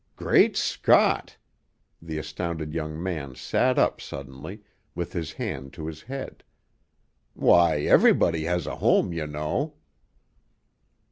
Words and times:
"Great 0.15 0.57
Scott!" 0.57 1.37
The 2.01 2.17
astounded 2.17 2.73
young 2.73 2.97
man 3.03 3.35
sat 3.35 3.77
up 3.77 4.01
suddenly, 4.01 4.63
with 4.95 5.13
his 5.13 5.33
hand 5.33 5.73
to 5.73 5.85
his 5.85 6.01
head. 6.01 6.43
"Why, 7.35 7.81
everybody 7.81 8.45
has 8.45 8.65
a 8.65 8.77
home, 8.77 9.13
you 9.13 9.27
know!" 9.27 9.75